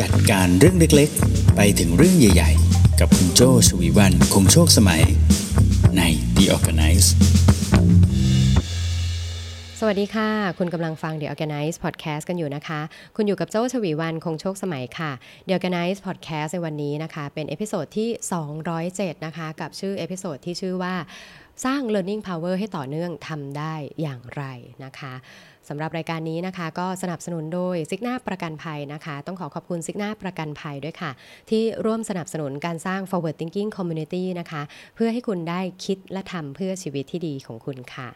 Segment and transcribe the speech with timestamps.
[0.00, 5.02] จัดการเรื่องเล็กๆ ไปถึงเรื่องใหญ่ๆ กับคุณโจชวีวันคงโชคสมัย
[5.96, 6.02] ใน
[6.36, 7.08] The Organize
[9.80, 12.80] สวัสดีค่ะ คุณกำลังฟัง The Organize Podcast กันอยู่นะคะ
[13.16, 15.10] คุณอยู่กับโจ้ชวีวันคงโชคสมัยค่ะ
[15.46, 18.08] The Organize Podcast ในวันนี้นะคะ เป็น episode ที่
[18.68, 20.94] 207 นะคะ กับชื่อ episode ที่ชื่อว่า
[21.64, 24.44] สร้าง learning power ให้ต่อเนื่องทำได้อย่างไร
[24.84, 25.14] นะคะ
[25.68, 31.10] สำหรับรายการนี้นะคะ ก็สนับสนุนโดยซิกนาประกันภัยนะคะ ต้องขอขอบคุณซิกนาประกันภัยด้วยค่ะ
[31.50, 34.62] ที่ร่วมสนับสนุนการสร้าง forward thinking community นะคะ
[34.94, 38.08] เพื่อให้คุณได้คิดและทำเพื่อชีวิตที่ดีของคุณค่ะ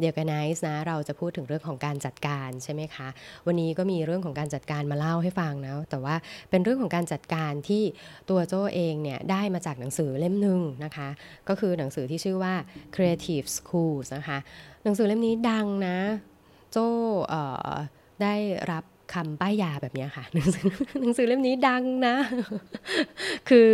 [0.00, 3.08] เดียวกันไนส์นะเราจะพูดถึงเรื่องของการจัดการใช่ไหมคะ
[3.46, 6.16] วันนี้ก็มีเรื่องของการจัดการมาเล่าให้ฟังนะแต่ว่า
[6.50, 7.82] เป็นเรื่องของการจัดการที่
[8.30, 11.08] ตัวโจเองเนี่ยได้มาจากหนังสือเล่มหนึ่งนะคะ
[11.48, 12.54] ก็คือหนังสือที่ชื่อว่า
[12.94, 14.38] Creative Schools นะคะ
[14.84, 15.98] หนังสือเล่มนี้ดังนะ
[16.72, 16.88] โจ้
[18.22, 18.34] ได้
[18.72, 20.66] รับคำป้ายยาแบบนี้ค่ะหนังสือ
[21.00, 22.16] หนังสือเล่มนี้ดังนะ
[23.48, 23.70] คือ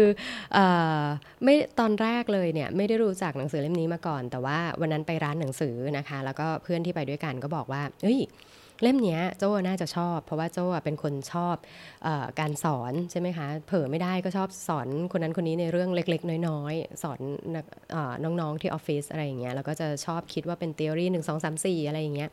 [0.57, 0.59] อ
[1.45, 8.19] ไม่ตอนแรกเลยเนี่ยไม่ได้รู้จักหนังสือเล่มนี้มาก่อน แต่ว่าวันนั้นไปร้านหนังสือนะคะ แล้วก็เพื่อนที่ไปด้วยกันก็บอกว่าเฮ้ย
[8.83, 11.57] เล่มนี้โจ้น่าจะชอบ เพราะว่าโจ้เป็นคนชอบ
[12.07, 12.09] อ
[12.39, 17.21] การสอนใช่ไหมคะ เผลอไม่ได้ก็ชอบสอนคนนั้นคนนี้ในเรื่องเล็ก ๆ น้อยๆ สอน
[18.41, 22.31] น้องๆที่ออฟฟิศอะไรอย่างเงี้ยแล้วก็จะชอบคิดว่าเป็นทฤษฎีหนึ่งสองสามสี่อะไรอย่างเงี้ย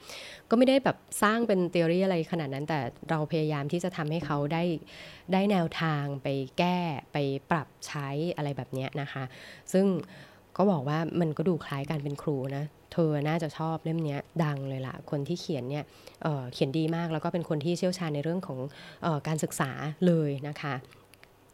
[0.49, 4.63] ก็ไม่ได้แบบสร้างเป็นทฤษฎีอะไรขนาดนั้น แต่เราพยายามที่จะทำให้เขาได้
[5.33, 6.77] ได้แนวทางไปแก้
[7.13, 7.17] ไป
[7.51, 9.23] ปรับใช้อะไรแบบเนี้ยนะคะ
[9.73, 9.85] ซึ่ง
[10.57, 12.63] ก็บอกว่ามันก็ดูคล้ายการเป็นครูนะ
[12.93, 15.83] เธอน่าจะชอบเล่มนี้ดังเลยล่ะ คนที่เขียนเนี่ย
[16.23, 18.59] เเขียนดีมากแล้วก็เป็นคนที่เชี่ยวชาญในเรื่องของ
[19.05, 19.71] ออการศึกษา
[20.07, 20.73] เลยนะคะ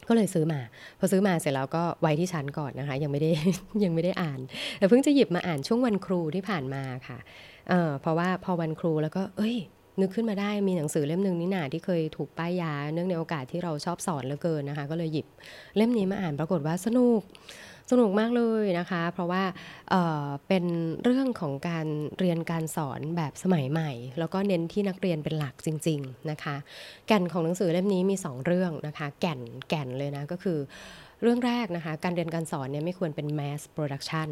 [0.08, 0.60] ก็เลยซื้อมา
[1.00, 3.32] พอซื้อมาเสร็จแล้วก็ไว้ที่ชั้นก่อนนะคะ ยังไม่ได้
[3.84, 4.40] ยังไม่ได้อ่าน
[4.80, 7.18] แต่เพิ่งจะหยิบมาอ่านช่วงวันครูที่ผ่านมาค่ะ
[7.70, 9.58] เเพราะว่าพอวันครูแล้วก็ เอ้ย
[10.02, 15.28] นึกขึ้นมาได้มีหนังสือเล่มหนึ่งนี่นาที่เคยถูกป้ายยา เนื่องในโอกาสที่เราชอบสอนเหลือเกินนะคะ ก็เลยหยิบ
[15.76, 17.22] เล่มนี้มาอ่านปรากฏว่าสนุก
[17.92, 19.44] สนุกมากเลยนะคะ เพราะว่า
[19.90, 20.66] เเป็น
[21.04, 21.88] เรื่องของการ
[22.20, 26.56] เรียนการสอนแบบสมัยใหม่ แล้วก็เน้นที่นักเรียนเป็นหลักจริง ๆนะคะ
[27.08, 29.40] แก่นของหนังสือเล่มนี้มี 2 เรื่องนะคะ แก่น
[29.70, 30.60] แก่นเลยนะก็คือ
[31.22, 34.30] เรื่องแรกนะคะ การเรียนการสอนเนี่ยไม่ควรเป็น mass production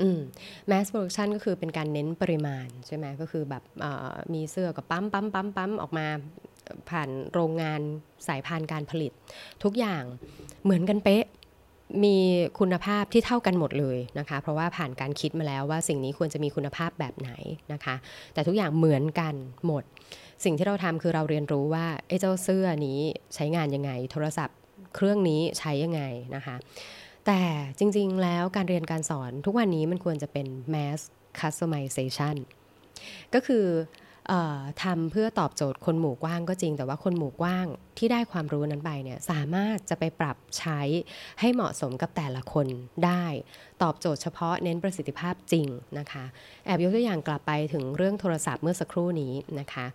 [0.00, 0.20] อืม
[0.70, 3.62] mass production ก็คือเป็นการเน้นปริมาณใช่ไหมก็คือแบบ
[4.34, 6.06] มีเสื้อกับปั๊มปั๊มปั๊มปั๊มออกมา
[6.90, 7.80] ผ่านโรงงาน
[8.28, 9.12] สายพานการผลิต
[9.64, 10.02] ทุกอย่าง
[10.64, 11.24] เหมือนกันเป๊ะ
[12.04, 12.16] มี
[12.58, 17.30] คุณภาพที่เท่ากันหมดเลยนะคะ เพราะว่าผ่านการคิดมาแล้วว่าสิ่งนี้ควรจะมีคุณภาพแบบไหน
[17.72, 17.94] นะคะ
[18.34, 19.34] แต่ทุกอย่างเหมือนกัน
[19.66, 19.84] หมด
[20.44, 23.00] สิ่งที่เราทำคือเราเรียนรู้ว่าไอ้เจ้าเสื้อนี้
[23.34, 24.56] ใช้งานยังไง โทรศัพท์
[24.94, 26.02] เครื่องนี้ใช้ยังไง
[26.34, 26.56] นะคะ
[27.26, 27.40] แต่
[27.78, 31.00] จริงๆแล้วการเรียนการสอนทุกวันนี้มันควรจะเป็น mass
[31.40, 32.36] customization
[33.34, 33.64] ก็คือ
[34.82, 37.66] ทำเพื่อตอบโจทย์คนหมู่กว้างก็จริง แต่ว่าคนหมู่กว้าง
[37.98, 40.80] ที่ได้ความรู้นั้นไปเนี่ยสามารถจะไปปรับใช้
[41.40, 42.66] ให้เหมาะสมกับแต่ละคน
[43.04, 43.24] ได้
[43.82, 46.24] ตอบโจทย์เฉพาะเน้นประสิทธิภาพจริงนะคะ
[46.64, 49.86] แอบยกตัวอย่างกลับไปถึงเรื่องโทรศัพท์เมื่อสักครู่นี้นะคะ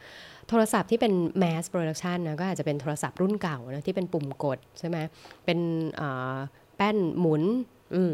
[0.50, 4.97] โทรศัพท์ที่เป็น mass production นะก็อาจจะเป็นโทรศัพท์รุ่นเก่านะที่เป็นปุ่มกดใช่ไหม
[5.45, 5.59] เป็น
[6.75, 7.44] แป้นหมุน
[7.95, 8.13] อืม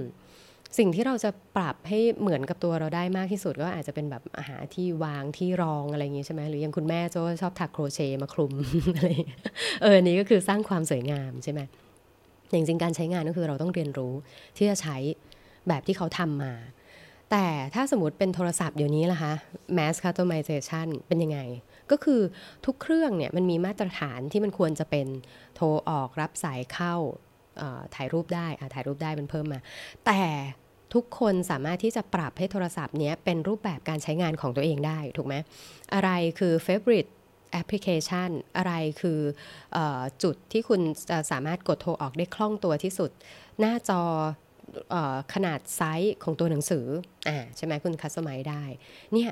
[0.77, 8.53] สิ่งที่เราจะปรับให้เหมือนกับตัวเราได้มากที่สุดก็อาจจะเป็นแบบอาหารที่วางที่รองอะไรอย่างงี้ใช่ไหมหรือย่างคุณแม่โจชอบถักโครเชต์มาคลุม
[8.95, 9.07] อะไร
[9.81, 11.61] เออนี้ก็คือสร้างความสวยงามใช่ไหม
[12.51, 14.13] อย่างจริงการใช้งานก็คือเราต้องเรียนรู้
[14.57, 14.97] ที่จะใช้
[15.67, 16.53] แบบที่เขาทำมา
[17.31, 19.33] แต่ถ้าสมมติเป็นโทรศัพท์เดี๋ยวนี้ล่ะคะ
[19.77, 21.39] mass customization เป็นยังไง
[21.91, 22.21] ก็คือ
[22.65, 25.07] ทุกเครื่องเนี่ยมันมีมาตรฐานที่มันควรจะเป็น
[25.55, 26.95] โทรออกรับสายเข้า
[27.95, 29.59] ถ่ายรูปได้ถ่ายรูปได้เป็นเพิ่มมา
[30.05, 30.21] แต่
[30.93, 35.35] ทุกคนสามารถที่จะปรับให้โทรศัพท์นี้เป็นรูปแบบการใช้งานของตัวเองได้ ถูกไหม
[35.93, 37.11] อะไรคือ favorite
[37.51, 39.19] แอปพลิเคชันอะไรคือ
[39.75, 39.77] อ
[40.23, 43.11] จุดที่คุณจะสามารถกดโทรออกได้คล่องตัวที่สุด
[43.59, 44.01] หน้าจอ
[44.93, 44.95] อ
[45.33, 46.85] ขนาดไซส์ของตัวหนังสือ
[47.27, 48.63] อ่าใช่ไหมคุณคัสตอมไมได้
[49.13, 49.31] เนี่ย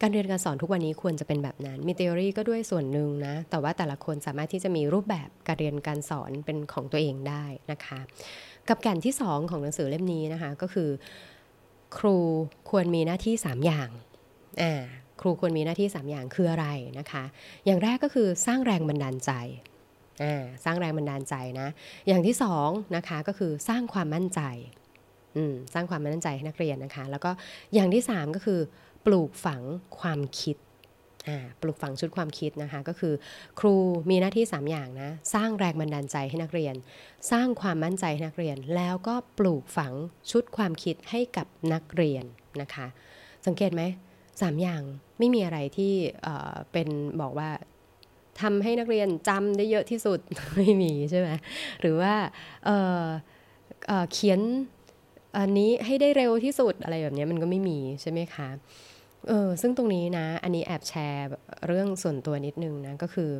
[0.00, 8.00] การเรียนการสอนทุกวันนี้ควรจะเป็นแบบนั้นมีทฤษฎีก็ด้วยส่วนหนึ่งนะ แต่ว่าแต่ละคนสามารถที่จะมีรูปแบบการเรียนการสอนเป็นของตัวเองได้นะคะ
[8.68, 10.90] กับแก่นที่ 2 ของหนังสือเล่มนี้นะคะ ก็คือ
[11.98, 12.16] ครู
[12.70, 13.88] ควรมีหน้าที่ 3 อย่าง
[14.62, 14.82] อ่า
[15.20, 16.66] ครูควรมีหน้าที่ 3 อย่างคืออะไร
[16.98, 17.24] นะคะ
[17.66, 19.32] อย่างแรกก็คือสร้างแรงบันดาลใจ
[20.22, 21.68] อ่าสร้างแรงบันดาลใจนะ
[22.08, 22.34] อย่างที่
[22.64, 24.42] 2นะคะก็คือสร้างความมั่นใจ
[25.74, 27.30] สร้างความมั่นใจให้นักเรียนนะคะ แล้วก็
[27.74, 28.60] อย่างที่3ก็คือ
[29.06, 29.62] ปลูกฝัง
[29.98, 30.56] ความคิด
[31.62, 33.14] ปลูกฝังชุดความคิดนะคะ ก็คือ
[33.60, 33.74] ครู
[34.10, 36.74] มีหน้าที่ 3 อย่างนะ สร้างแรงบันดาลใจให้นักเรียน
[37.30, 39.92] สร้างความมั่นใจให้นักเรียน แล้วก็ปลูกฝัง
[40.30, 42.24] ชุดความคิดให้กับนักเรียน
[42.60, 42.86] นะคะ
[43.46, 43.82] สังเกตไหม
[44.40, 44.82] สามอย่าง
[45.18, 45.92] ไม่มีอะไรที่
[46.72, 46.88] เป็น
[47.20, 47.50] บอกว่า
[48.40, 50.18] ทำให้นักเรียนจำได้เยอะที่สุด
[50.56, 51.28] ไม่มีใช่ไหม
[51.80, 52.14] หรือว่า
[52.64, 54.40] เเขียน
[55.38, 58.48] อันนี้ให้ได้เร็วที่สุดอะไรแบบนี้มันก็ไม่มีใช่ไหมคะ
[59.28, 61.28] เออซึ่งตรงนี้นะ อันนี้แอบแชร์
[61.66, 63.30] เรื่องส่วนตัวนิดนึงนะก็คือ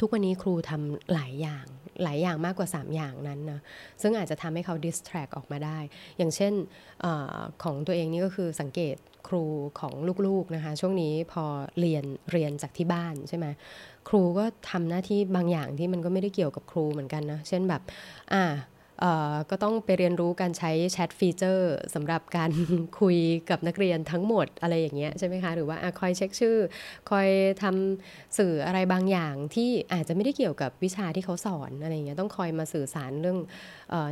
[0.00, 1.66] ทุกวันนี้ครูทำหลายอย่าง
[2.02, 3.60] หลายอย่างมากกว่า 3 อย่างนั้นนะ
[4.02, 5.78] ซึ่งอาจจะทำให้เขา distract ออกมาได้
[6.18, 6.52] อย่างเช่น
[7.04, 7.06] อ
[7.62, 8.96] ของตัวเองนี่ก็คือสังเกต
[9.28, 9.44] ครู
[9.80, 9.94] ของ
[10.26, 11.44] ลูกๆนะคะ ช่วงนี้พอ
[11.80, 13.46] เรียนเรียนจากที่บ้านใช่ไหม
[14.08, 17.82] ครูก็ทำหน้าที่บางอย่างที่มันก็ไม่ได้เกี่ยวกับครูเหมือนกันนะ เช่นแบบ
[18.32, 18.44] อ่า
[19.50, 22.50] ก็ต้องไปเรียนรู้การใช้แชทฟีเจอร์สำหรับการ
[23.00, 23.18] คุย
[23.50, 26.56] กับนักเรียนทั้งหมดอะไรอย่างเงี้ยใช่ไหมคะ หรือว่าคอยเช็คชื่อ
[27.10, 27.28] คอย
[27.62, 33.38] ทำสื่ออะไรบางอย่างที่อาจจะไม่ได้เกี่ยวกับวิชาที่เขาสอนอะไรเงี้ยต้องคอยมาสื่อสารเรื่อง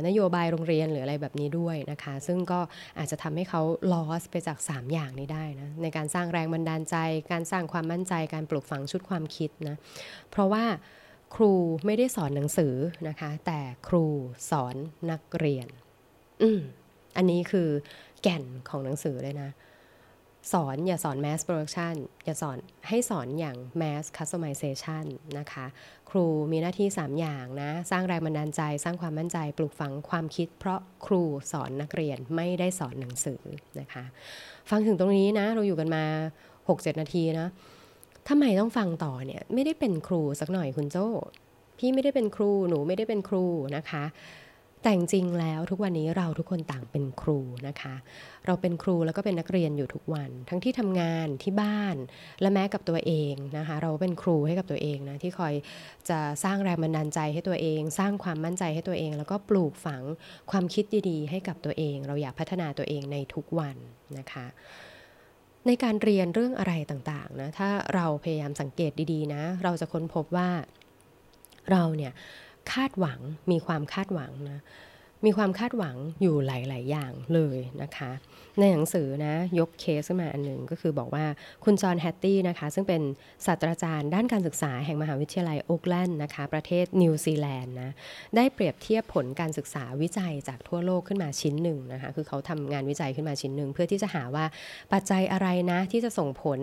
[0.07, 2.59] นโยบายโรงเรียนหรืออะไรแบบนี้ด้วยนะคะ ซึ่งก็
[2.97, 3.61] อาจจะทำให้เขา
[3.93, 6.95] ลอสไปจาก 3 อย่างนี้ได้นะในการสร้างแรงบันดาลใจ
[7.31, 9.75] การสร้างความมั่นใจการปลูกฝังชุดความคิดนะ
[10.31, 10.63] เพราะว่า
[11.35, 11.53] ครู
[11.85, 12.73] ไม่ได้สอนหนังสือ
[13.07, 14.05] นะคะ แต่ครู
[14.49, 14.75] สอน
[15.11, 15.67] นักเรียน
[16.41, 16.59] อืม
[17.17, 17.69] อันนี้คือ
[18.21, 19.49] แก่นของหนังสือเลยนะ
[20.53, 21.95] สอนอย่าสอน mass production
[22.25, 25.05] อย่าสอนให้สอนอย่าง mass customization
[25.37, 25.65] นะคะ
[26.09, 33.41] ครูมีหน้าที่ 3 อย่างนะ สร้างแรงบันดาลใจ สร้างความมั่นใจ ปลูกฝังความคิด เพราะครูสอนนักเรียนไม่ได้สอนหนังสือ
[33.79, 34.03] นะคะ
[34.69, 36.03] ฟังถึงตรงนี้นะ เราอยู่กันมา
[36.57, 37.47] 6-7 นาทีนะ
[38.27, 41.07] ทำไมต้องฟังต่อเนี่ยไม่ได้เป็นครูสักหน่อยคุณโจ้
[41.77, 43.45] พี่ไม่ได้เป็นครูหนูไม่ได้เป็นครู
[43.75, 44.03] นะคะ
[44.81, 47.95] แต่จริงแล้วทุกวันนี้เราทุกคนต่างเป็นครูนะคะ
[48.45, 51.95] เราเป็นครูแล้วก็เป็นนักเรียนอยู่ทุกวัน ทั้งที่ทำงานที่บ้าน
[52.41, 55.53] และแม้กับตัวเองนะคะ เราเป็นครูให้กับตัวเองนะที่คอย
[56.09, 60.03] จะสร้างแรงบันดาลใจให้ตัวเอง สร้างความมั่นใจให้ตัวเอง แล้วก็ปลูกฝัง
[60.51, 63.77] ความคิดดีๆ ให้กับตัวเอง เราอยากพัฒนาตัวเองในทุกวัน
[64.17, 64.45] นะคะ
[65.67, 70.49] ในการเรียนเรื่องอะไรต่างๆนะถ้าเราพยายามสังเกตดีๆนะ เราจะค้นพบว่า
[71.71, 72.13] เราเนี่ย
[72.71, 73.19] คาดหวัง
[73.51, 74.59] มีความคาดหวังนะ
[75.25, 78.11] มีความคาดหวังอยู่หลาย ๆ อย่างเลยนะคะ
[78.59, 81.25] ในหนังสือนะยกเคสขึ้นมาอันหนึ่งก็คือบอกว่า
[81.63, 83.01] คุณจอห์นแฮตตี้นะคะ ซึ่งเป็น
[83.45, 87.91] ศาสตราจารย์ด้านการศึกษาแห่งมหาวิทยาลัยโอ๊กแลนด์นะคะ ประเทศนิวซีแลนด์นะ
[88.35, 94.45] ได้เปรียบเทียบผลการศึกษาวิจัยจากทั่วโลกขึ้นมาชิ้นหนึ่งนะคะ คือเขาทำงานวิจัยขึ้นมาชิ้นหนึ่งเพื่อที่จะหาว่า
[94.93, 96.59] ปัจจัยอะไรนะที่จะส่งผล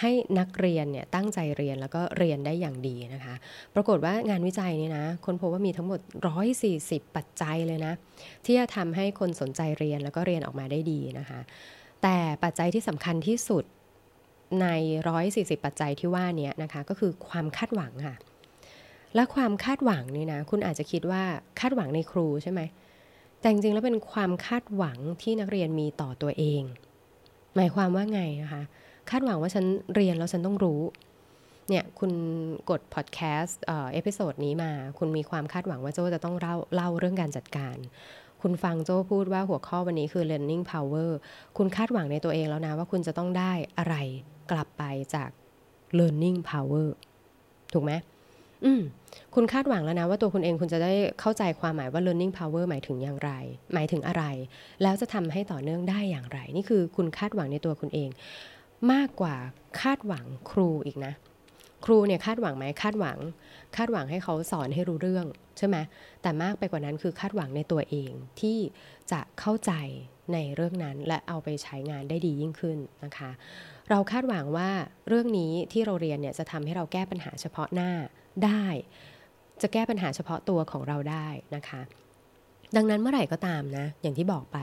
[0.00, 3.34] ให้นักเรียนเนี่ยตั้งใจเรียนแล้วก็เรียนได้อย่างดีนะคะ
[3.74, 6.00] ปรากฏว่างานวิจัยนี้นะคนพบว่ามีทั้งหมด
[6.58, 7.94] 140 ปัจจัยเลยนะ
[8.44, 11.40] ที่จะทำให้คนสนใจเรียนแล้วก็เรียนออกมาได้ดีนะคะ
[12.02, 13.64] แต่ปัจจัยที่สำคัญที่สุด
[14.62, 14.66] ใน
[15.16, 18.16] 140 ปัจจัยที่ว่านี้นะคะก็คือความคาดหวังค่ะ
[19.14, 21.22] และความคาดหวังนี่นะคุณอาจจะคิดว่า
[21.60, 22.60] คาดหวังในครูใช่ไหม
[23.40, 26.62] แต่จริงๆแล้วเป็นความคาดหวังที่นักเรียนมีต่อตัวเอง
[27.56, 28.62] หมายความว่าไงนะคะ
[29.10, 29.64] คาดหวังว่าฉัน
[29.94, 30.80] เรียนแล้วฉันต้องรู้
[31.68, 32.12] เนี่ยคุณ
[32.70, 37.76] กด podcast episode นี้มา คุณมีความคาดหวังว่าโจจะต้องเล่าเล่าเรื่องการจัดการ
[38.42, 41.10] คุณฟังโจพูดว่าหัวข้อวันนี้คือ learning power
[41.56, 43.96] คุณคาดหวังในตัวเองแล้วนะว่าคุณจะต้องได้อะไร
[44.50, 44.82] กลับไป
[45.14, 45.30] จาก
[45.98, 46.86] learning power
[47.72, 47.92] ถูกไหม
[48.64, 48.82] อืม
[49.34, 53.30] คุณคาดหวังแล้วนะว่าตัวคุณเองคุณจะได้เข้าใจความหมายว่า learning power หมายถึงอย่างไร
[53.74, 54.24] หมายถึงอะไร
[54.82, 58.10] แล้วจะทำให้ต่อเนื่องได้อย่างไร นี่คือคุณคาดหวังในตัวคุณเอง
[58.92, 59.36] มากกว่า
[59.80, 61.12] คาดหวังครูอีกนะ
[61.84, 63.18] ครูเนี่ยคาดหวังไหมคาดหวัง
[63.76, 65.26] คาดหวังให้เขาสอนให้รู้เรื่อง
[65.58, 65.76] ใช่ไหม
[66.22, 68.58] แต่มากไปกว่านั้นคือคาดหวังในตัวเองที่
[69.12, 69.72] จะเข้าใจ
[70.32, 73.30] ในเรื่องนั้นและเอาไปใช้งานได้ดียิ่งขึ้นนะคะ
[73.90, 74.70] เราคาดหวังว่า
[75.08, 77.90] เรื่องนี้ที่เราเรียนเนี่ยจะทำให้เราแก้ปัญหาเฉพาะหน้า
[78.44, 78.64] ได้
[79.62, 81.80] จะแก้ปัญหาเฉพาะตัวของเราได้นะคะ
[82.76, 84.58] ดังนั้นเมื่อไหร่ก็ตามนะ อย่างที่บอกไป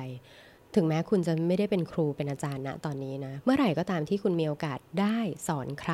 [0.76, 5.94] ถึงแม้คุณจะไม่ได้เป็นครูเป็นอาจารย์ณตอนนี้นะ เมื่อไหร่ก็ตามที่คุณมีโอกาสได้สอนใคร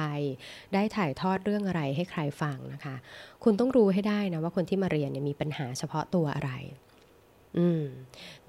[0.73, 2.95] ได้ถ่ายทอดเรื่องอะไรให้ใครฟังนะคะ
[3.43, 6.51] คุณต้องรู้ให้ได้นะว่าคนที่มาเรียนเนี่ยมีปัญหาเฉพาะตัวอะไร
[7.57, 7.83] อืม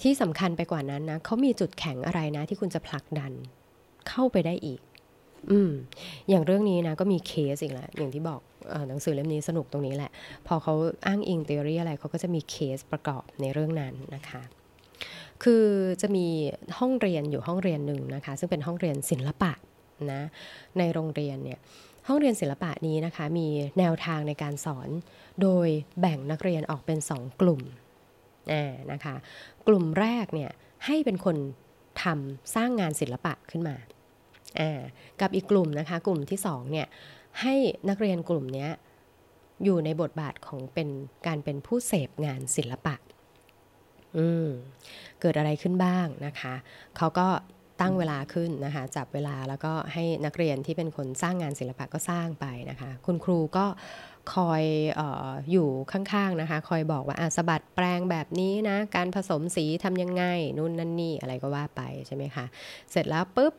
[0.02, 3.32] ที่สำคัญไปกว่านั้นนะเขามีจุดแข็งอะไรนะ ที่คุณจะผลักดัน
[4.08, 4.80] เข้าไปได้อีก
[5.50, 5.70] อืม
[6.28, 8.40] อย่างเรื่องนี้นะก็มีเคสอีกแล้วอย่างที่บอก
[8.88, 10.10] หนังสือเล่มนี้สนุกตรงนี้แหละ
[10.46, 10.74] พอเขา
[11.06, 14.42] อ้างอิงทฤษฎีอะไรเขาก็จะมีเคสประกอบในเรื่องนั้นนะคะ
[15.44, 15.64] คือ
[16.02, 16.26] จะมี
[16.78, 19.52] ห้องเรียนอยู่ห้องเรียนหนึ่งนะคะ ซึ่งเป็นห้องเรียนศิลปะ
[20.12, 20.22] นะ
[20.78, 21.58] ในโรงเรียนเนี่ย
[22.08, 24.88] ห้องเรียนศิลปะนี้นะคะมีแนวทางในการสอน
[25.42, 25.68] โดย
[26.00, 27.60] แบ่งนักเรียนออกเป็น 2 กลุ่ม
[28.92, 29.14] นะคะ
[29.68, 30.50] กลุ่มแรกเนี่ย
[30.86, 31.36] ให้เป็นคน
[32.02, 33.76] ทำสร้างงานศิลปะขึ้นมา
[35.20, 36.86] กับอีกกลุ่มนะคะกลุ่มที่2เนี่ย
[37.40, 37.54] ให้
[37.88, 38.68] นักเรียนกลุ่มนี้
[39.64, 40.88] อยู่ในบทบาทของเป็น
[41.26, 42.94] การเป็นผู้เสพงานศิลปะ
[44.18, 44.46] อืม
[45.20, 46.54] เกิดอะไรขึ้นบ้างนะคะ
[46.96, 47.28] เขาก็
[47.80, 53.66] ตั้งเวลาขึ้นนะคะจับเวลาแล้วก็ให้นักเรียนที่เป็นคนสร้างงานศิลปะก็สร้างไปนะคะ คุณครูก็
[54.34, 54.62] คอย
[55.00, 55.02] อ
[55.52, 60.24] อยู่ข้างๆนะคะ คอยบอกว่าสะบัดแปลงแบบนี้นะ การผสมสีทำยังไง
[60.58, 62.44] นู่นนั่นนี่อะไรก็ว่าไปใช่ไหมคะ
[62.90, 63.54] เสร็จแล้วปุ๊บ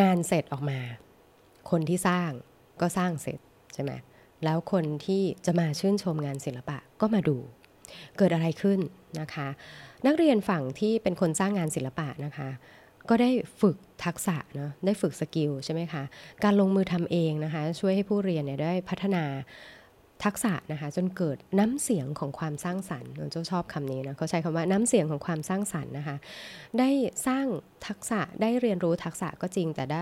[0.00, 0.78] งานเสร็จออกมา
[1.70, 2.30] คนที่สร้าง
[2.80, 3.38] ก็สร้างเสร็จ
[3.74, 3.92] ใช่ไหม
[4.44, 7.36] แล้วคนที่จะมาชื่นชมงานศิลปะก็มาดู
[8.18, 8.78] เกิดอะไรขึ้น
[9.20, 9.48] นะคะ
[10.06, 12.48] นักเรียนฝั่งที่เป็นคนสร้างงานศิลปะนะคะ
[13.08, 16.02] ก็ได้ฝึกทักษะเนาะได้ฝึกสกิลใช่ไหมคะ
[16.44, 19.24] การลงมือทำเองนะคะ ช่วยให้ผู้เรียนเนี่ยได้พัฒนา
[20.24, 26.16] ทักษะนะคะจนเกิดน้ำเสียงของความสร้างสรรค์โจ้ชอบคำนี้นะเขาใช้คำว่าน้ำเสียงของความสร้างสรรค์นะคะ
[26.78, 26.90] ได้
[27.26, 27.46] สร้าง
[27.86, 30.00] ทักษะได้เรียนรู้ทักษะก็จริง แต่ได้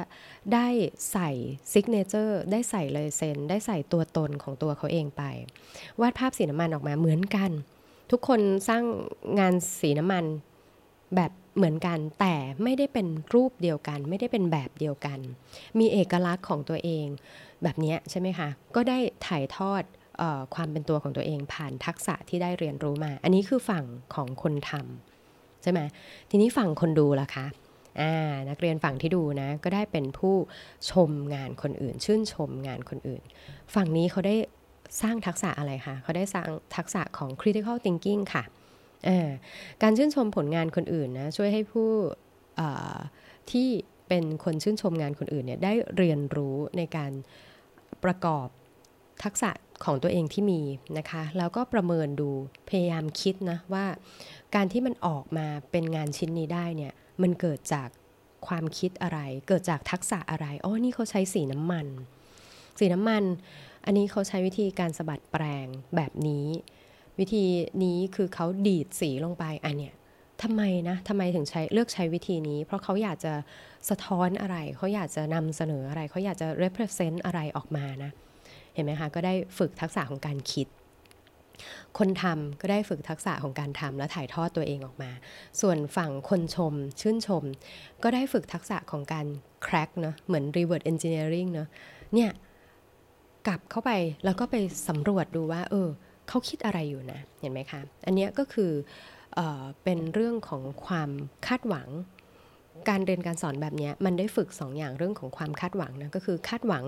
[0.55, 0.69] ได้
[1.13, 1.31] ใส่
[1.73, 5.23] signature ได้ใส่ลายเซ็นได้ใส่ตัวตนของตัวเขาเองไป
[6.01, 7.51] วาดภาพสีน้ำมันออกมาเหมือนกัน
[8.11, 8.85] ทุกคนสร้าง
[9.39, 10.25] งานสีน้ำมัน
[11.17, 15.19] แบบเหมือนกัน แต่ไม่ได้เป็นรูปเดียวกัน ไม่ได้เป็นแบบเดียวกัน
[15.79, 17.07] มีเอกลักษณ์ของตัวเอง
[17.63, 19.83] แบบนี้ใช่ไหมคะก็ได้ถ่ายทอด
[20.21, 25.81] ออความเป็นตัวของตัวเองผ่านทักษะที่ได้เรียนรู้มา อันนี้คือฝั่งของคนทำใช่ไหม
[26.31, 27.47] ทีนี้ฝั่งคนดูล่ะคะ
[28.51, 30.35] นักเรียนฝั่งที่ดูนะ ก็ได้เป็นผู้
[30.91, 33.23] ชมงานคนอื่น ชื่นชมงานคนอื่น
[33.75, 34.37] ฝั่งนี้เขาได้
[35.01, 36.47] สร้างทักษะอะไรคะเขาได้สร้าง
[36.77, 38.45] ทักษะของ critical thinking ค่ะ
[39.83, 41.91] การชื่นชมผลงานคนอื่นนะช่วยให้ผู้
[43.51, 43.69] ที่
[44.09, 47.13] เป็นคนชื่นชมงานคนอื่นเนี่ยได้เรียนรู้ในการ
[48.05, 48.49] ประกอบ
[49.25, 49.51] ทักษะ
[49.85, 50.61] ของตัวเองที่มี
[50.99, 52.31] นะคะ แล้วก็ประเมินดู
[52.69, 53.87] พยายามคิดนะว่า
[54.55, 57.89] การที่มันออกมาเป็นงานชิ้นนี้ได้เนี่ยมันเกิดจาก
[58.47, 59.19] ความคิดอะไร
[59.49, 61.87] เกิดจากทักษะอะไรอ๋อนี่เขาใช้สีน้ำมัน
[62.79, 63.23] สีน้ำมัน
[63.85, 66.47] อันนี้เขาใช้วิธีการสะบัดแปลงแบบนี้
[67.19, 67.45] วิธี
[67.85, 69.95] นี้คือเขาดีดสีลงไปอันเนี้ย
[70.43, 73.33] ทำไมนะทำไมถึงใช้เลือกใช้วิธีนี้ เพราะเขาอยากจะ
[73.91, 78.11] สะท้อนอะไร เขาอยากจะนำเสนออะไร เขาอยากจะ represent อะไรออกมานะ
[78.75, 80.69] เห็นไหมคะ ก็ได้ฝึกทักษะของการคิด
[81.99, 85.11] คนทำก็ได้ฝึกทักษะของการทำและถ่ายทอดตัวเองออกมา
[85.61, 87.45] ส่วนฝั่งคนชม ชื่นชม
[88.03, 89.27] ก็ได้ฝึกทักษะของการ
[89.67, 91.69] crack เนะเหมือน reverse engineering เนะ
[92.15, 92.31] เนี่ย
[93.47, 93.91] กลับเข้าไป
[94.25, 94.57] แล้วก็ไป
[94.89, 95.89] สำรวจดูว่า เออ
[96.29, 98.73] เขาคิดอะไรอยู่นะ เห็นไหมคะ อันนี้ก็คือ
[99.35, 101.11] เออเป็นเรื่องของความ
[101.47, 101.89] คาดหวัง
[102.89, 106.85] การเรียนการสอนแบบนี้มันได้ฝึก2ออย่างเรื่องของความคาดหวังนะก็คือคาดหวัง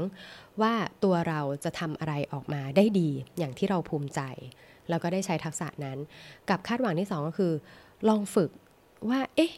[0.62, 0.72] ว่า
[1.04, 4.20] ตัวเราจะทำอะไรออกมาได้ดีอย่างที่เราภูมิใจ
[4.88, 5.98] แล้วก็ได้ใช้ทักษะนั้น
[6.50, 7.52] กับคาดหวังที่2ก็คือ
[8.08, 8.50] ลองฝึก
[9.10, 9.52] ว่า เอ๊ะ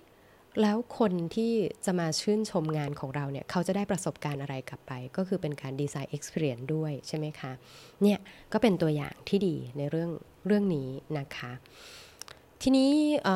[0.63, 1.53] แล้วคนที่
[1.85, 7.53] จะมาชื่นชมงานของเราเนี่ยเขาจะได้ประสบการณ์อะไรกลับไป ก็คือเป็นการดีไซน์ experience ด้วยใช่ไหมคะ
[8.03, 8.19] เนี่ย
[8.53, 10.11] ก็เป็นตัวอย่างที่ดีในเรื่อง
[10.47, 11.53] เรื่องนี้นะคะ
[12.63, 12.93] ทีนี้
[13.25, 13.29] เ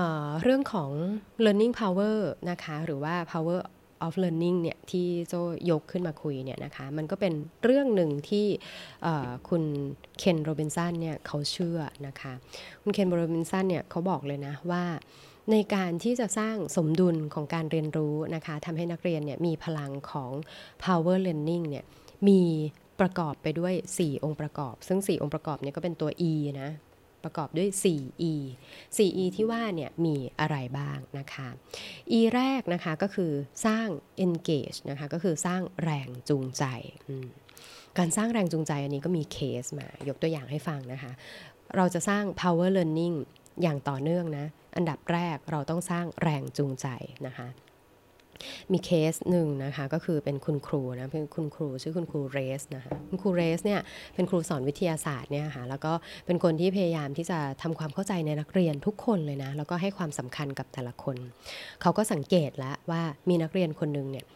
[0.43, 0.91] เรื่องของ
[1.45, 2.17] learning power
[2.51, 3.59] นะคะ หรือว่า power
[4.07, 5.35] of learning เนี่ยที่โจ
[5.71, 7.33] ยกขึ้นมาคุยเนี่ยนะคะมันก็เป็น
[7.65, 8.47] เรื่องหนึ่งที่
[9.49, 9.63] คุณ
[10.19, 12.33] เคนโรบินสันเนี่ยเขาเชื่อนะคะ
[12.83, 14.85] คุณเคนโรบินสันเนี่ยเขาบอกเลยนะว่า
[15.51, 20.31] ในการที่จะสร้างสมดุลของการเรียนรู้นะคะทำให้นักเรียนเนี่ยมีพลังของ
[20.85, 21.85] power learning เนี่ย
[22.29, 22.43] มี
[23.01, 26.71] ประกอบไปด้วย 4 องค์ประกอบ ซึ่ง 4 องค์ประกอบเนี่ยก็เป็นตัว e นะ
[27.25, 28.33] ประกอบด้วย 4e
[28.97, 31.49] 4e ที่ว่าเนี่ยมีอะไรบ้างนะคะ
[32.19, 33.33] e แรกนะคะก็คือ
[33.67, 33.89] สร้าง
[34.25, 36.65] engage นะคะก็คือสร้างแรงจูงใจ
[37.99, 41.13] การสร้างแรงจูงใจอันนี้ก็มีเคสมายกตัวอย่างให้ฟังนะคะ
[41.77, 43.17] เราจะสร้าง power learning
[43.63, 44.47] อย่างต่อเนื่องนะ
[44.77, 46.87] อันดับแรกเราต้องสร้างแรงจูงใจ
[47.27, 47.49] นะคะ
[48.73, 53.81] มีเคสหนึ่งนะคะก็คือเป็นคุณครูนะเป็นคุณครูชื่อคุณครูเรสนะคะคุณครูเรสเนี่ย
[54.15, 55.93] เป็นครูสอนวิทยาศาสตร์เนี่ยค่ะแล้วก็
[56.27, 61.17] เป็นคนที่พยายามที่จะทำความเข้าใจในนักเรียนทุกคนเลยนะแล้วก็ให้ความสำคัญกับแต่ละคน
[61.83, 64.27] เขาก็สังเกตแล้วว่ามีนักเรียนคนหนึ่งเนี่ย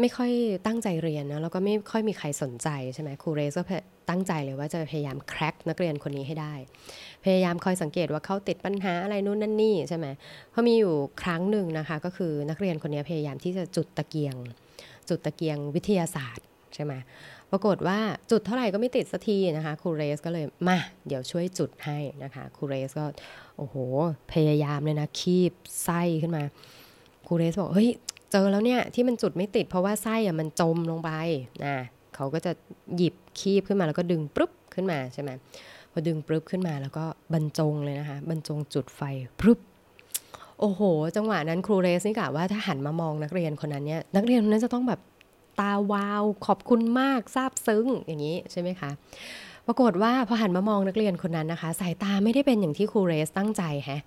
[0.00, 0.30] ไม่ค่อย
[0.66, 3.64] ตั้งใจเรียนนะแล้วก็ไม่ค่อยมีใครสนใจใช่ไหมครูเรสก็
[4.10, 6.54] ตั้งใจเลยว่าจะพยายามแคร็กนักเรียนคนนี้ให้ได้
[7.24, 10.06] พยายามคอยสังเกตว่าเขาติดปัญหาอะไรนู่นนั่นนี่ใช่ไหม
[10.50, 14.34] เพรามีอยู่ครั้งหนึ่งนะคะ ก็คือนักเรียนคนนี้พยายามที่จะจุดตะเกียง
[15.08, 16.92] จุดตะเกียงวิทยาศาสตร์ใช่ไหม
[17.50, 17.98] ปรากฏว่า
[18.30, 23.04] จุดเท่าไหร่ก็ไม่ติดสักทีนะคะครูเรสก็เลยมา เดี๋ยวช่วยจุดให้นะคะครูเรสก็
[23.58, 23.76] โอ้โห
[24.32, 25.52] พยายามเลยนะคีบ
[25.84, 26.42] ไส้ขึ้นมา
[27.26, 27.90] ครูเรสบอกเฮ้ย
[28.32, 31.10] เจอแล้วเนี่ยที่มันจุดไม่ติด เพราะว่าไส้อะมันจมลงไป
[31.64, 31.76] นะ
[32.14, 32.52] เขาก็จะ
[32.96, 35.30] หยิบคีบขึ้นมาแล้วก็ดึงปุ๊บขึ้นมาใช่ไหม
[35.92, 39.00] พอดึงปุ๊บขึ้นมาแล้วก็บรรจงเลยนะคะ บรรจงจุดไฟ
[39.40, 39.58] ปุ๊บ
[40.60, 40.80] โอ้โห
[41.16, 45.00] จังหวะนั้นครูเรสนี่กะว่าถ้าหันมามองนักเรียนคนนั้นเนี่ยนักเรียนคนนั้นจะต้องแบบ
[45.60, 48.90] ตาวาวขอบคุณมากซาบซึ้งอย่างนี้ใช่ไหมคะ
[49.66, 54.02] ปรากฏว่าพอหันมามองนักเรียนคนนั้นนะคะ สายตาไม่ได้เป็นอย่างที่ครูเรสตั้งใจแฮะ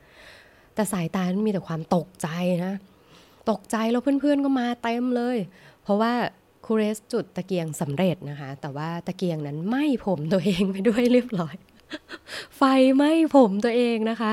[0.75, 2.27] แต่สายตามันมีแต่ความตกใจ
[2.65, 2.73] นะ
[3.49, 5.37] ตกใจแล้วเพื่อนๆก็มาเต็มเลย
[5.83, 6.13] เพราะว่า
[6.65, 11.55] ครูเรสจุดตะเกียงสำเร็จนะคะ แต่ว่าตะเกียงนั้นไหม้ผมตัวเองไปด้วยเรียบร้อย
[12.57, 12.63] ไฟ
[12.95, 14.31] ไหม้ผมตัวเองนะคะ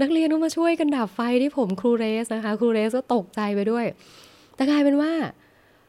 [0.00, 3.86] นักเรียนก็มาช่วยกันดับไฟที่ผมครูเรสนะคะครูเรสก็ตกใจไปด้วย
[4.54, 5.12] แต่กลายเป็นว่า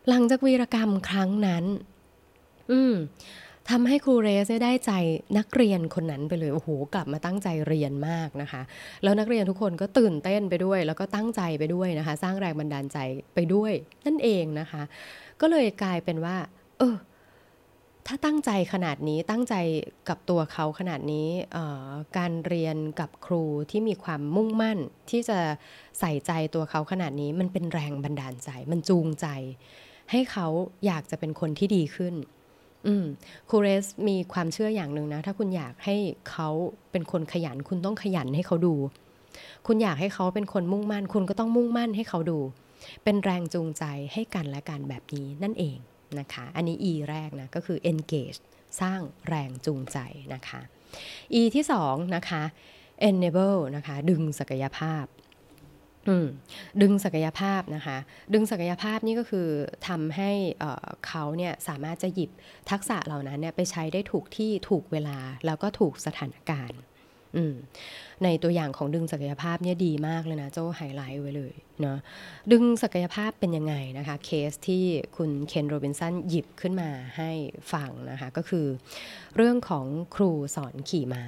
[0.09, 1.65] หลังจากวีรกรรมครั้งนั้น
[2.71, 2.93] อืม
[3.71, 4.91] ทำให้ครูเรสได้ใจ
[5.38, 8.61] นักเรียนคนนั้นไปเลยโอ้โหกลับมาตั้งใจเรียนมากนะคะ
[9.03, 12.97] แล้วนักเรียนทุกคนก็ตื่นเต้นไปด้วย แล้วก็ตั้งใจไปด้วยนะคะ สร้างแรงบันดาลใจ
[13.35, 13.73] ไปด้วย
[14.05, 14.81] นั่นเองนะคะ
[15.41, 16.38] ก็เลยกลายเป็นว่า
[16.79, 16.95] เออ
[18.07, 19.55] ถ้าตั้งใจขนาดนี้ตั้งใจ
[20.09, 21.27] กับตัวเขาขนาดนี้
[22.17, 24.77] การเรียนกับครูที่มีความมุ่งมั่น
[25.09, 25.39] ที่จะ
[25.99, 29.27] ใส่ใจตัวเขาขนาดนี้มันเป็นแรงบันดาลใจ มันจูงใจ
[30.11, 30.47] ให้เขา
[30.85, 32.15] อยากจะเป็นคนที่ดีขึ้น
[32.88, 33.05] อืม
[33.50, 35.95] ครูเรสมีความเชื่ออย่างหนึ่งนะ ถ้าคุณอยากให้
[36.29, 36.50] เขา
[36.91, 38.75] เป็นคนขยัน คุณต้องขยันให้เขาดู
[39.67, 42.39] คุณอยากให้เขาเป็นคนมุ่งมั่น คุณก็ต้องมุ่งมั่นให้เขาดู
[43.03, 43.83] เป็นแรงจูงใจ
[44.13, 45.77] ให้กันและกันแบบนี้นั่นเอง
[46.19, 48.39] นะคะ อันนี้ E แรกนะ ก็คือ engage
[48.81, 49.98] สร้างแรงจูงใจ
[50.33, 50.62] นะคะ
[51.33, 52.43] E ที่2นะคะ
[53.09, 55.03] enable นะคะ ดึงศักยภาพ
[56.81, 57.97] ดึงศักยภาพนะคะ
[58.33, 59.47] ดึงศักยภาพนี่ก็คือ
[59.87, 60.31] ทำให้
[61.07, 62.31] เขาเนี่ยสามารถจะหยิบ
[62.71, 66.81] ทักษะเหล่านั้นเนี่ยไปใช้ได้ถูกที่ถูกเวลาแล้วก็ถูกสถานการณ์
[68.23, 71.97] ในตัวอย่างของดึงศักยภาพเนี่ยดีมากเลยนะโจ้ไฮไลท์ไว้เลยเนาะ
[72.51, 74.83] ดึงศักยภาพเป็นยังไงนะคะ เคสที่
[75.17, 77.31] คุณเคนโรบินสันหยิบขึ้นมาให้
[77.73, 78.65] ฟังนะคะ ก็คือ
[79.35, 81.23] เรื่องของครูสอนขี่ม้า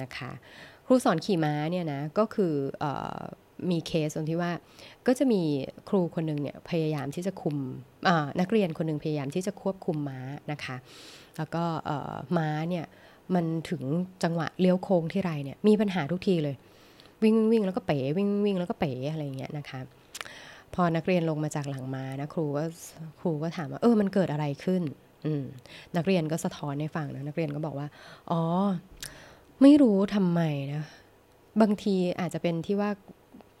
[0.00, 0.32] นะคะ
[0.86, 2.84] ครูสอนขี่ม้าเนี่ยนะก็คืออ
[3.70, 4.50] มีเคสตรงที่ว่า
[5.06, 5.42] ก็จะมี
[5.88, 7.56] ครูคนหนึ่งเนี่ยพยายามที่จะคุม
[8.40, 10.20] นักเรียนคนหนึ่งพยายามที่จะควบคุมม้า
[10.52, 10.76] นะคะ
[11.36, 11.64] แล้วก็
[12.38, 12.84] ม้าเนี่ย
[13.34, 13.82] มันถึง
[14.22, 16.56] จังหวะเลี้ยวโค้งที่ไรเนี่ยมีปัญหาทุกทีเลย
[17.22, 19.80] วิ่งวิ่งแล้วก็เป๋วิ่งวิ่งแล้วก็เป๋อะไรเงี้ยนะคะ
[20.74, 22.64] พอนักเรียนลงมาจากหลังมานะครูก็
[23.20, 24.82] ครูก็ถามว่าเออมันเกิดอะไรขึ้น
[25.96, 27.88] นักเรียนก็สะท้อนให้ฟังนะนักเรียนก็บอกว่า
[28.30, 28.42] อ๋อ
[29.62, 30.40] ไม่รู้ทำไม
[30.72, 30.84] นะ
[31.60, 32.90] บางทีอาจจะเป็นที่ว่า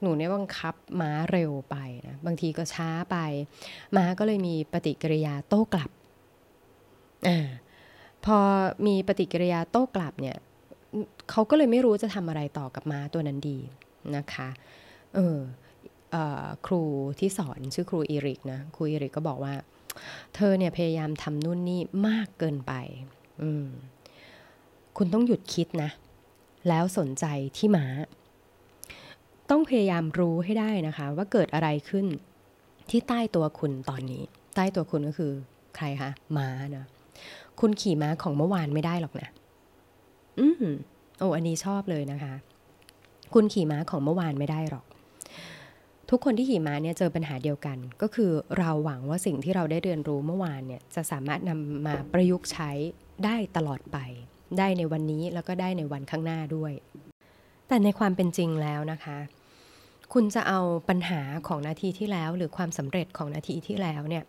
[0.02, 3.16] หนูเนี่ยบังคับม้าเร็วไปนะบางทีก็ช้าไป
[3.96, 5.90] ม้าก็เลยมีปฏิกิริยาโต้กลับ
[7.28, 7.48] อ่า
[8.24, 8.38] พอ
[8.86, 10.36] มีปฏิกิริยาโต้กลับเนี่ย
[11.30, 13.58] เขาก็เลยไม่รู้จะทำอะไรต่อกับม้าตัวนั้นดี
[14.16, 14.48] นะคะ
[15.14, 15.38] เออ
[16.10, 16.82] เออครู
[17.18, 19.54] ที่สอนชื่อครูอีริกนะครูอีริกก็บอกว่า
[20.34, 22.72] เธอเนี่ยพยายามทำนู่นนี่มากเกินไป
[23.42, 23.66] อืม
[24.96, 25.90] คุณต้องหยุดคิดนะ
[26.68, 27.24] แล้วสนใจ
[27.56, 27.86] ที่ม้า
[29.50, 32.06] ต้องพยายามรู้ให้ได้นะคะ ว่าเกิดอะไรขึ้น
[32.90, 34.22] ที่ใต้ตัวคุณตอนนี้
[34.54, 35.32] ใต้ตัวคุณก็คือ
[35.76, 36.84] ใครคะม้านะ
[37.60, 39.28] คุณขี่ม้าของเมื่อวานไม่ได้หรอกนะ
[40.40, 40.64] อืม
[41.18, 42.34] โอ้อันนี้ชอบเลยนะคะ
[43.34, 44.84] คุณขี่ม้าของเมื่อวานไม่ได้หรอก
[46.10, 52.70] ทุกคนที่ขี่ม้าเนี่ยเจอปัญหาเดียวกัน ก็คือเราหวังว่าสิ่งที่เราได้เรียนรู้เมื่อวานเนี่ยจะสามารถนำมาประยุกต์ใช้
[53.24, 53.98] ได้ตลอดไป
[54.58, 56.72] ได้ในวันนี้แล้วก็ได้ในวันข้างหน้าด้วย
[57.68, 59.18] แต่ในความเป็นจริงแล้วนะคะ
[60.14, 64.24] คุณจะเอาปัญหาของนาทีที่แล้ว หรือความสำเร็จของนาทีที่แล้วเนี่ย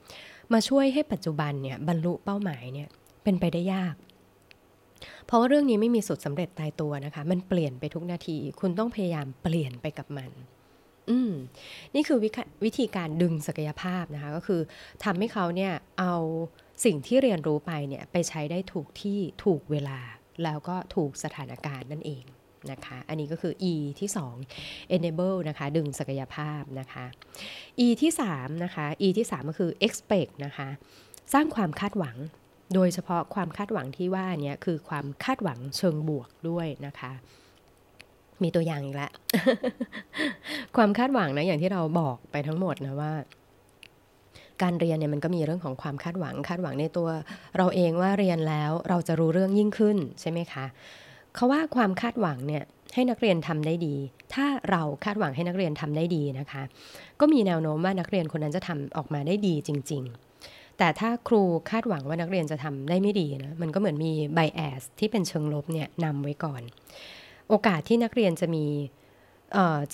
[0.54, 2.89] มาช่วยให้ปัจจุบันเนี่ยบรรลุเป้าหมายเนี่ย
[3.24, 3.96] เป็นไปได้ยาก
[5.26, 10.32] เพราะว่าเรื่องนี้ไม่มีสุดสำเร็จตายตัวนะคะ มันเปลี่ยนไปทุกนาที คุณต้องพยายามเปลี่ยนไปกับมัน
[11.10, 11.32] อืม
[11.96, 12.26] นี่คือว
[12.65, 14.62] วิธีการดึงศักยภาพนะคะ ก็คือ
[15.04, 16.15] ทำให้เขาเนี่ยเอา
[16.86, 20.00] สิ่งที่เรียนรู้ไปเนี่ยไปใช้ได้ถูกที่ถูกเวลา
[20.44, 22.24] แล้วก็ถูกสถานการณ์นั่นเอง
[22.71, 24.10] นะคะ อันนี้ก็คือ E ที่
[24.47, 27.06] 2 enable นะคะ ดึงศักยภาพนะคะ
[27.86, 30.69] E ที่3นะคะ E ที่ 3 ก็คือ expect นะคะ
[31.34, 32.17] สร้างความคาดหวัง
[32.76, 37.12] โดยเฉพาะความคาดหวังที่ว่านี้คือความคาดหวังเชิงบวกด้วยนะคะ
[38.43, 39.12] มีตัวอย่างอีกแล้ว
[40.78, 43.13] ความคาดหวังนะอย่างที่เราบอกไปทั้งหมดนะว่า
[44.62, 47.10] การเรียนเนี่ยมันก็มีเรื่องของความคาดหวังคาดหวังในตัว
[47.58, 50.65] เราเองว่าเรียนแล้วเราจะรู้เรื่องยิ่งขึ้นใช่ไหมคะ
[51.36, 52.63] เขาว่าความคาดหวังเนี่ย
[52.94, 53.96] ให้นักเรียนทำได้ดี
[54.34, 56.63] ถ้าเราคาดหวังให้นักเรียนทำได้ดีนะคะ
[57.20, 60.04] ก็มีแนวโน้มว่านักเรียนคนนั้นจะทำออกมาได้ดีจริง
[60.41, 66.62] ๆ แต่ถ้าครูคาดหวังว่านักเรียนจะทำได้ไม่ดีนะ มันก็เหมือนมีไบแอสที่เป็นเชิงลบเนี่ยนำไว้ก่อน
[67.50, 68.65] โอกาสที่นักเรียนจะมี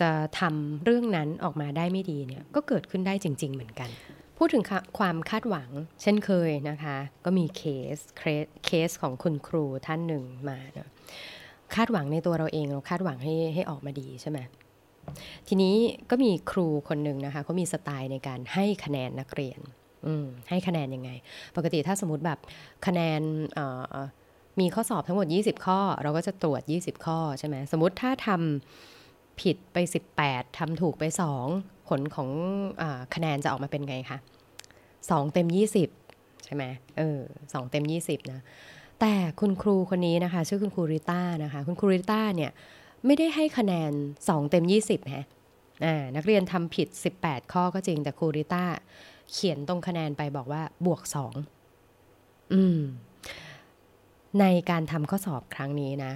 [0.01, 3.89] จะทำเรื่องนั้นออกมาได้ไม่ดีเนี่ย ก็เกิดขึ้นได้จริง ๆ เหมือนกัน
[4.37, 4.63] พูดถึง
[4.99, 5.69] ความคาดหวัง
[6.01, 7.61] เช่นเคยนะคะ ก็มีเค
[7.95, 7.97] ส
[8.65, 10.87] เคสของคุณครูท่านหนึ่งมานะ
[11.75, 14.39] คาดหวังในตัวเราเองเราคาดหวังให้ให้ออกมาดีใช่ไหม
[15.47, 15.75] ทีนี้
[16.09, 19.59] ก็มีครูคนหนึ่งนะคะเขามีสไตล์ในการให้คะแนนนักเรียน
[20.49, 21.11] ให้คะแนนยังไง
[21.55, 22.39] ปกติถ้าสมมติแบบ
[22.87, 23.21] คะแนน
[24.59, 29.77] มีข้อสอบทั้งหมด 20 ข้อ เราก็จะตรวจ 20 ข้อใช่ไหมสมมติถ้าทำผิดไป
[30.17, 31.03] 18ทำถูกไป
[31.47, 32.29] 2 ผลของ
[32.81, 32.83] อ
[33.15, 34.17] คะแนนจะออกมาเป็นไงคะ
[35.09, 35.89] สองเต็มยี่สิบ
[36.45, 36.63] ใช่ไหม
[36.97, 37.19] เออ
[37.53, 38.41] สองเต็มยี่สิบนะ
[39.01, 42.51] แต่คุณครูคนนี้นะคะ ชื่อคุณครูริต้านะคะ คุณครูริต้าเนี่ย
[43.05, 45.25] ไม่ได้ให้คะแนน 2 เต็ม 20ฮะ
[46.15, 46.87] นักเรียนทำผิด
[47.21, 48.63] 18 ข้อก็จริงแต่ครูริต้า
[49.31, 51.01] เขียนตรงคะแนนไปบอกว่าบวก
[51.77, 52.79] 2 อืม
[54.39, 56.13] ในการทำข้อสอบครั้งนี้นะ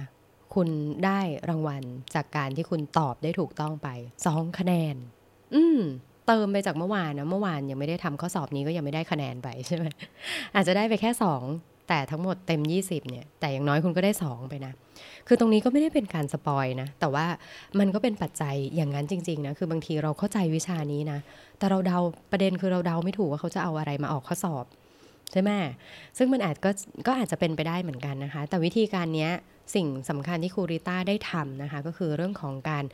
[0.54, 0.68] คุณ
[1.04, 1.82] ได้รางวัล
[2.14, 3.88] จากการที่คุณตอบได้ถูกต้องไป
[4.26, 4.94] 2 คะแนน
[5.54, 5.80] อืม
[6.26, 9.84] เติมไปจากเมื่อวานนะเมื่อวานยังไม่ได้ทำข้อสอบนี้ก็ยังไม่ได้คะแนนไปใช่ไหม
[10.54, 14.72] อาจจะได้ไปแค่ 2 แต่ทั้งหมดเต็ม 20เนี่ยแต่อย่างน้อยคุณก็ได้ 2 ไปนะ
[15.26, 17.26] คือตรงนี้ก็ไม่ได้เป็นการสปอยนะ แต่ว่า
[17.78, 21.18] มันก็เป็นปัจจัยอย่างนั้นจริงๆนะคือบางทีเราเข้าใจวิชานี้นะ
[21.58, 21.98] แต่เราเดา
[22.30, 24.64] ประเด็นคือเราเดาไม่ถูกว่าเขาจะเอาอะไรมาออกข้อสอบ
[25.32, 25.50] ใช่ไหม
[26.18, 26.70] ซึ่งมันอาจก็
[27.06, 29.28] ก็อาจจะเป็นไปได้เหมือนกันนะคะ แต่วิธีการนี้
[29.74, 32.84] สิ่งสำคัญที่ครูริต้าได้ทำนะคะ ก็คือเรื่องของการ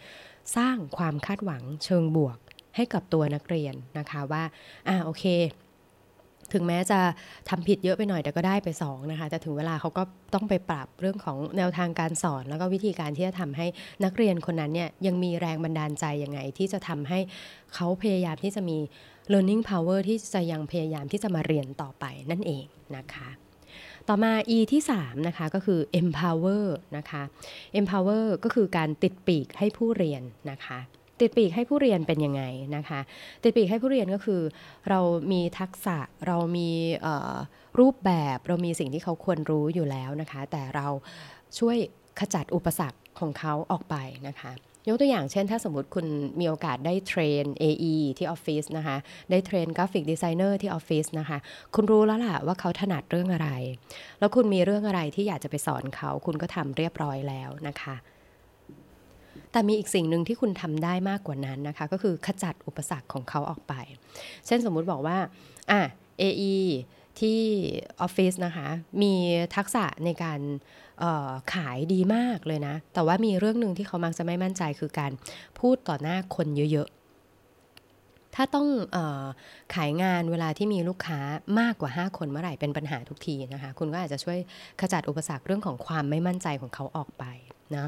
[0.57, 2.39] สร้างความคาดหวังเชิงบวก
[2.77, 4.43] ให้กับตัวนักเรียนนะคะว่า
[4.89, 5.25] อ่าโอเค
[6.53, 7.01] ถึงแม้จะ
[7.49, 10.03] ทำผิดเยอะไปหน่อยแต่ก็ได้ไป2นะคะแต่ถึงเวลาเขาก็
[10.35, 13.67] ต้องไปปรับเรื่องของแนวทางการสอน แล้วก็วิธีการที่จะทำให้
[14.05, 17.19] นักเรียนคนนั้นเนี่ยยังมีแรงบันดาลใจยังไง ที่จะทำให้
[17.75, 18.79] เขาพยายามที่จะมี
[19.33, 22.65] learning power ที่จะยังพยายามที่จะมาเรียนต่อไปนั่นเอง
[22.97, 23.29] นะคะ
[24.09, 26.65] ต่อมา E ที่3นะคะก็คือ empower
[26.97, 27.23] นะคะ
[27.81, 30.79] empower ก็คือการติดปีกให้ผู้เรียนนะคะ
[31.21, 32.43] ติดปีกให้ผู้เรียนเป็นยังไง
[32.77, 33.01] นะคะ
[33.43, 34.43] ติดปีกให้ผู้เรียนก็คือ
[34.89, 35.01] เรา
[35.33, 36.71] มีทักษะเรามี
[37.81, 40.87] รูปแบบเรามีสิ่งที่เขาควรรู้อยู่แล้วนะคะ แต่เรา
[41.59, 41.77] ช่วย
[42.21, 43.97] ขจัดอุปสรรคของเขาออกไป
[44.29, 44.53] นะคะ
[44.89, 46.07] ยกตัวอย่างเช่น ถ้าสมมติคุณ
[46.41, 48.97] มีโอกาสได้เทรน AE ที่ออฟฟิศนะคะ
[49.31, 51.39] ได้ train graphic designer ที่ออฟฟิศนะคะ
[51.75, 53.49] คุณรู้แล้วล่ะว่าเขาถนัดเรื่องอะไร
[54.19, 57.95] แล้วคุณมีเรื่องอะไรที่อยากจะไปสอนเขา คุณก็ทำเรียบร้อยแล้วนะคะ
[59.53, 63.75] แต่มีอีกสิ่งหนึ่งที่คุณทำได้มากกว่านั้นนะคะ ก็คือขจัดอุปสรรคของเขาออกไป
[64.47, 65.19] เช่นสมมุติบอกว่า
[65.71, 65.81] อะ
[66.21, 66.57] AE
[67.21, 67.41] ที่
[68.01, 68.69] ออฟฟิศนะคะ
[69.03, 69.15] มี
[69.57, 70.41] ทักษะในการ
[71.55, 75.13] ขายดีมากเลยนะ แต่ว่ามีเรื่องหนึ่งที่เขามักจะไม่มั่นใจคือการ
[75.59, 79.25] พูดต่อหน้าคนเยอะๆ ถ้าต้องออ
[79.75, 81.19] ขายงานเวลาที่มีลูกค้า
[81.61, 84.39] มากกว่า 5 คนเมื่อไหร่เป็นปัญหาทุกทีนะคะ คุณก็อาจจะช่วย
[84.81, 87.25] ขจัดอุปสรรคเรื่องของความไม่มั่นใจของเขาออกไป
[87.77, 87.87] นะ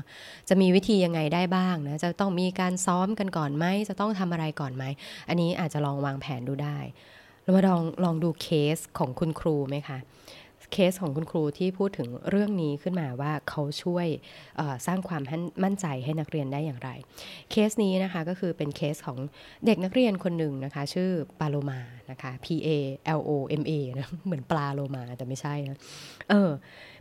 [0.48, 4.84] จะมีวิธียังไงได้บ้างนะจะต้องมีการซ้อมกันก่อนไหมจะต้องทำอะไรก่อนไหม
[5.28, 6.78] อันนี้อาจจะลองวางแผนดูได้
[7.42, 9.98] เรามาลองลองดูเคสของคุณครูไหมคะ
[10.72, 14.06] เคสของคุณครูที่พูดถึงเรื่องนี้ขึ้นมาว่าเขาช่วย
[14.86, 15.22] สร้างความ
[15.64, 16.90] มั่นใจให้นักเรียนได้อย่างไร
[17.50, 19.18] เคสนี้นะคะก็คือเป็นเคสของ
[19.66, 21.80] เด็กนักเรียนคนหนึ่งนะคะ ชื่อปาโลมา
[22.10, 22.68] นะคะ P A
[23.18, 23.30] L O
[23.60, 25.78] M A นะเหมือนปลาโลมาแต่ไม่ใช่นะ
[26.30, 26.50] เออ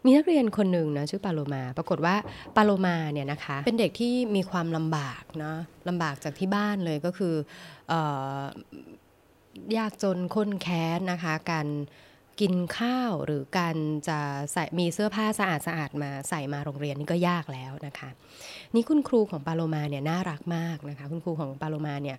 [0.05, 2.15] มีนักเรียนคนหนึ่งนะชื่อปาโลมา ปรากฏว่า
[2.55, 5.53] ปาโลมาเนี่ยนะคะเป็นเด็กที่มีความลำบากนะ
[5.89, 7.35] ลำบากจากที่บ้านเลยก็คือ
[9.73, 11.67] อยากจนค้นแค้นนะคะการ
[12.39, 13.75] กินข้าวหรือการ
[14.07, 14.19] จะ
[14.53, 18.09] ใส่มีเสื้อผ้าสะอาดสะอาดมาใส่มาโรงเรียนนี่ก็ยากแล้วนะคะ
[18.75, 22.17] นี่คุณครูของปาโลมาเนี่ยน่ารักมากนะคะ คุณครูของปาโลมาเนี่ย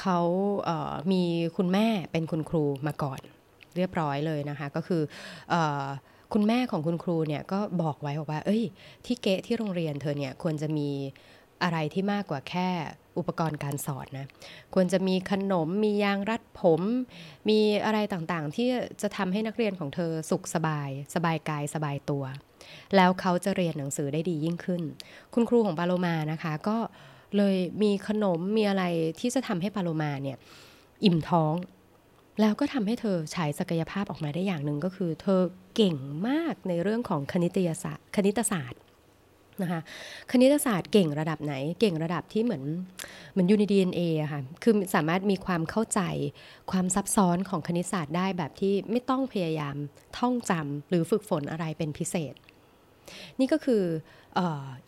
[0.00, 0.20] เขา
[0.66, 1.22] เมี
[1.56, 3.20] คุณแม่เป็นคุณครูมาก่อน
[3.76, 5.02] เรียบร้อยเลยนะคะ ก็คือ
[5.52, 5.54] อ
[6.32, 8.62] คุณแม่ของคุณครูเนี่ยก็บอกไว้บอกว่า เอ้ย
[9.06, 10.88] ที่เกะที่โรงเรียนเธอเนี่ยควรจะมี
[11.62, 12.68] อะไรที่มากกว่าแค่
[13.18, 14.26] อุปกรณ์การสอนนะ
[14.74, 16.80] ควรจะมีขนมมียางรัดผม
[17.48, 18.68] มีอะไรต่างๆ ที่
[19.02, 22.24] จะทำให้นักเรียนของเธอสุขสบาย สบายกายสบายตัว
[22.96, 24.82] แล้วเขาจะเรียนหนังสือได้ดียิ่งขึ้น
[25.34, 26.76] คุณครูของปาโลมานะคะ ก็
[27.36, 28.84] เลยมีขนมมีอะไร
[29.20, 30.36] ที่จะทำให้ปาโลมาเนี่ย
[31.04, 31.54] อิ่มท้อง
[32.40, 35.40] แล้วก็ทำให้เธอฉายศักยภาพออกมาได้อย่างหนึ่งก็คือ เธอ
[35.76, 35.96] เก่ง
[36.28, 38.80] มากในเรื่องของคณิตศาสตร์คณิตศาสตร์
[39.62, 39.80] นะคะ
[40.30, 42.64] คณิตศาสตร์เก่งระดับไหน เก่งระดับที่เหมือน
[43.32, 46.00] เหมือนอยู่ใน DNA อะค่ะคือสามารถมีความเข้าใจ
[46.70, 49.76] ความซับซ้อนของคณิตศาสตร์ได้แบบที่ไม่ต้องพยายาม
[50.18, 52.34] ท่องจำหรือฝึกฝนอะไรเป็นพิเศษ
[53.40, 53.82] นี่ก็คือ
[54.40, 54.42] อ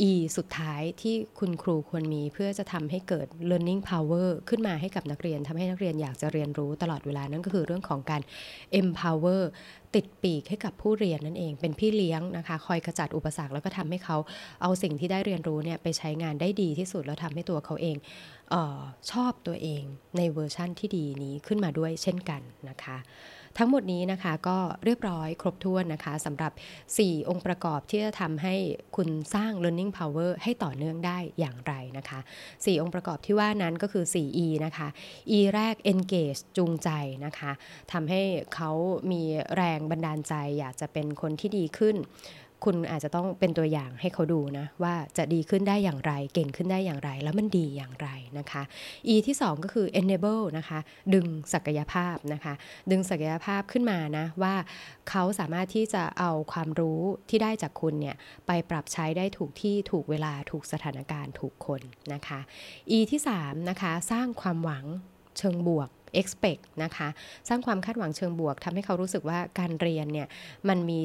[0.08, 8.22] E สุดท้ายที่คุณครูควรมีเพื่อจะทำให้เกิด learning power ขึ้นมาให้กับนักเรียนทำให้นักเรียนอยากจะเรียนรู้ตลอดเวลา นั่นก็คือเรื่องของการ
[8.80, 9.42] empower
[9.94, 14.16] ติดปีกให้กับผู้เรียนนั่นเอง เป็นพี่เลี้ยงนะคะ คอยขจัดอุปสรรคแล้วก็ทำให้เขา
[14.62, 17.96] เอาสิ่งที่ได้เรียนรู้เนี่ยไปใช้งานได้ดีที่สุดแล้วทำให้ตัวเขาเอง
[18.50, 19.82] เออชอบตัวเอง
[20.16, 22.98] ในเวอร์ชั่นที่ดีนี้ขึ้นมาด้วยเช่นกันนะคะ
[23.62, 26.52] ทั้งหมดนี้นะคะก็เรียบร้อยครบถ้วนนะคะสำหรับ
[26.90, 28.54] 4 องค์ประกอบที่จะทำให้
[28.96, 34.88] คุณสร้าง learning power ให้ต่อเนื่องได้อย่างไรนะคะ 4 องค์ประกอบที่ว่านั้นก็คือ 4E นะคะ
[35.36, 36.90] E แรก engage จูงใจ
[37.24, 37.52] นะคะ
[37.92, 38.22] ทำให้
[38.54, 38.70] เขา
[39.12, 39.22] มี
[39.56, 41.96] แรงบันดาลใจอยากจะเป็นคนที่ดีขึ้น
[42.64, 48.62] คุณอาจจะต้องเป็นตัวอย่างให้เขาดูนะ ว่าจะดีขึ้นได้อย่างไร เก่งขึ้นได้อย่างไร แล้วมันดีอย่างไรนะคะ
[49.08, 50.78] E ที่ 2 ก็คือ enable นะคะ
[51.14, 52.54] ดึงศักยภาพนะคะ
[52.90, 54.54] ดึงศักยภาพขึ้นมานะ ว่า
[55.10, 62.40] เขาสามารถที่จะเอาความรู้ที่ได้จากคุณเนี่ย ไปปรับใช้ได้ถูกที่ถูกเวลาถูกสถานการณ์ถูกคนนะคะ
[62.96, 64.84] E ที่3นะคะสร้างความหวัง
[65.38, 67.08] เชิงบวก expect นะคะ
[67.48, 70.28] สร้างความคาดหวังเชิงบวกทำให้เขารู้สึกว่าการเรียนเนี่ย
[70.68, 71.00] มันมี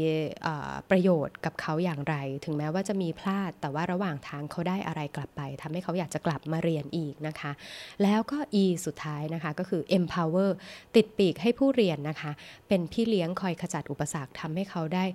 [0.89, 2.15] ประโยชน์กับเขาอย่างไร
[2.45, 7.51] ถึงแม้ว่าจะมีพลาด แต่ว่าระหว่างทางเขาได้อะไรกลับไปทำให้เขาอยากจะกลับมาเรียนอีกนะคะ
[8.03, 10.51] แล้วก็ E สุดท้ายนะคะก็คือ empower
[10.95, 12.31] ติดปีกให้ผู้เรียนนะคะ
[12.67, 15.05] เป็นพี่เลี้ยงคอยขจัดอุปสรรคทำให้เขาได้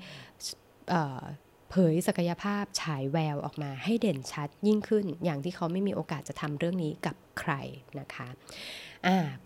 [1.71, 7.53] เผยศักยภาพฉายแววออกมาให้เด่นชัดยิ่งขึ้น อย่างที่เขาไม่มีโอกาสจะทำเรื่องนี้กับใคร
[8.01, 8.29] นะคะ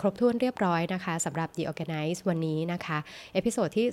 [0.01, 2.99] ครบถ้วนเรียบร้อยนะคะสำหรับ The Organize วันนี้นะคะ
[3.35, 3.87] episode ที่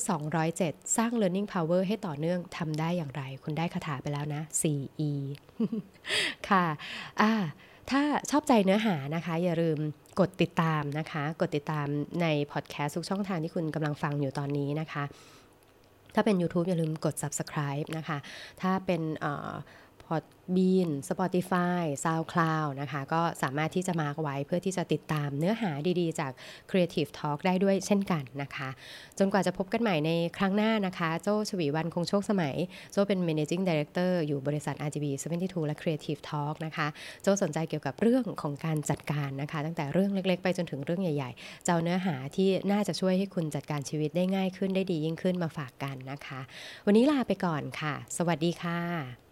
[0.45, 5.11] 207 สร้าง Learning Power ให้ต่อเนื่องทำได้อย่างไร คุณได้คาถาไปแล้วนะ 4E
[6.49, 7.33] ค่ะ
[7.91, 9.79] ถ้าชอบใจเนื้อหานะคะ อย่าลืม
[10.19, 11.87] กดติดตามนะคะ กดติดตาม
[12.21, 15.03] ในพอดแคสต์ทุกช่องทางที่คุณกำลังฟังอยู่ตอนนี้นะคะ
[16.15, 18.17] ถ้าเป็น YouTube อย่าลืมกด subscribe นะคะ
[18.61, 19.01] ถ้าเป็น
[20.11, 26.31] Podbean Spotify SoundCloud นะคะ ก็สามารถที่จะมาไว้เพื่อที่จะติดตามเนื้อหาดีๆ จาก
[26.69, 28.69] Creative Talk ได้ด้วยเช่นกันนะคะ
[29.19, 32.55] จนกว่าจะพบกันใหม่ในครั้งหน้านะคะ โจชวีวันคงโชคสมัย
[32.91, 35.05] โจเป็น Managing Director อยู่บริษัท RGB
[35.37, 36.87] 72 และ Creative Talk นะคะ
[37.23, 46.39] โจสนใจเกี่ยวกับเรื่องของการจัดการนะคะ ตั้งแต่เรื่องเล็กๆ ไปจนถึงเรื่องใหญ่ๆ เจ้าเนื้อหาที่น่าจะช่วยให้คุณจัดการชีวิตได้ง่ายขึ้นได้ดียิ่งขึ้นมาฝากกันนะคะ
[46.85, 49.30] วันนี้ลาไปก่อนค่ะ สวัสดีค่ะ